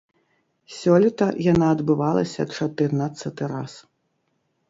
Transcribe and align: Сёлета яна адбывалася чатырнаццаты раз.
Сёлета 0.77 1.25
яна 1.51 1.67
адбывалася 1.75 2.41
чатырнаццаты 2.61 3.43
раз. 3.53 3.73